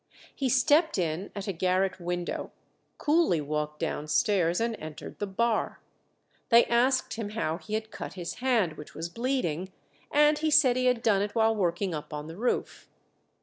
[0.33, 2.51] He stepped in at a garret window,
[2.97, 5.79] coolly walked downstairs, and entered the bar.
[6.49, 9.71] They asked him how he had cut his hand, which was bleeding,
[10.09, 12.89] and he said he had done it while working up on the roof.